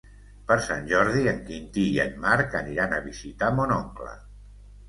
[0.51, 4.19] Per Sant Jordi en Quintí i en Marc aniran a visitar mon oncle.